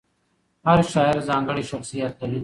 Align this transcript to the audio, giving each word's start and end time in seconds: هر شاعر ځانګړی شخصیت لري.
هر 0.67 0.79
شاعر 0.93 1.17
ځانګړی 1.29 1.63
شخصیت 1.71 2.13
لري. 2.21 2.39